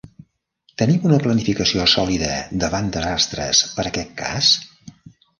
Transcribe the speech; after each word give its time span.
Tenim 0.81 1.03
una 1.09 1.17
planificació 1.25 1.83
sòlida 1.91 2.29
davant 2.63 2.87
desastres 2.95 3.61
per 3.75 3.85
a 3.85 3.91
aquest 3.91 4.15
cas? 4.23 4.49